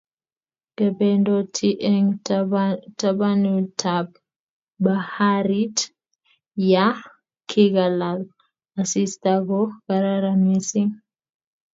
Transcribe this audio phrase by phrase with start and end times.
[0.77, 2.15] Kebendoti eng'
[2.99, 4.07] tabanutab
[4.83, 5.77] baharit
[6.71, 6.87] ya
[7.49, 7.99] kilal
[8.81, 10.93] asista ko kararan mising'